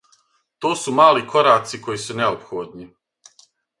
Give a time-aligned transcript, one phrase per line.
[0.63, 2.89] То су мали кораци који су неопходни.